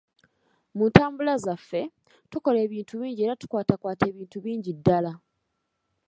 [0.75, 1.81] Mu ntambula zaffe,
[2.31, 5.11] tukola ebintu bingi era tukwatakwata ebintu bingi ddala.